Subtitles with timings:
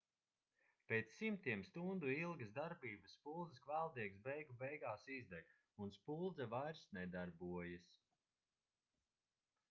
[0.91, 5.51] pēc simtiem stundu ilgas darbības spuldzes kvēldiegs beigu beigās izdeg
[5.85, 7.93] un spuldze vairs nedarbojas